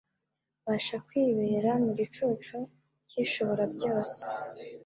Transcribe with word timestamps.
basha 0.67 0.97
kwibera 1.07 1.71
mu 1.83 1.91
gicucu 1.99 2.57
cy'Ishoborabyose. 3.09 4.21